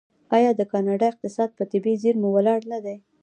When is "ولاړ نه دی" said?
2.33-2.97